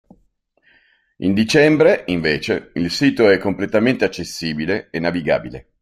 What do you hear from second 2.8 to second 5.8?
sito è completamente accessibile e navigabile.